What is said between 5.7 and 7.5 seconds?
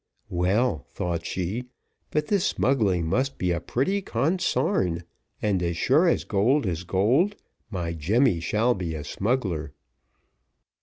sure as gold is gold,